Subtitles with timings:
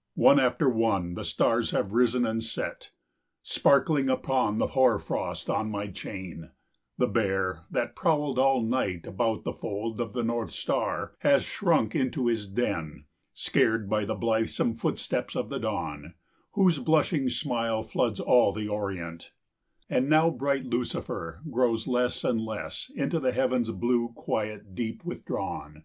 [0.14, 2.92] ]One after one the stars have risen and set,
[3.42, 6.52] Sparkling upon the hoarfrost on my chain:
[6.96, 11.92] The Bear, that prowled all night about the fold Of the North Star, hath shrunk
[11.96, 16.12] into his den, Scared by the blithesome footsteps of the Dawn, 5
[16.52, 19.32] Whose blushing smile floods all the Orient;
[19.90, 25.82] And now bright Lucifer grows less and less, Into the heaven's blue quiet deep withdrawn.